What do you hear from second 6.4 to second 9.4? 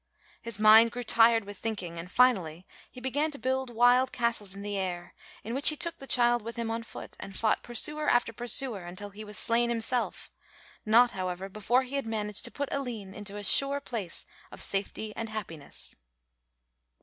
with him on foot and fought pursuer after pursuer, until he was